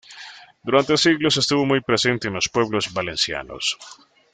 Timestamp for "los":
2.33-2.49